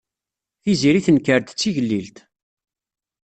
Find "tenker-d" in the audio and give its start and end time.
1.05-1.47